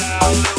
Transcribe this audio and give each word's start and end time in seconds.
out. 0.00 0.55